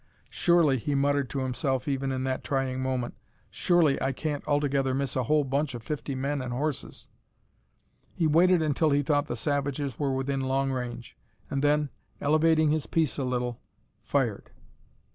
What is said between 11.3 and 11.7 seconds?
and